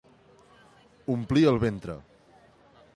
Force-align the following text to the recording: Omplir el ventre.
Omplir 1.17 1.47
el 1.53 1.63
ventre. 1.67 2.01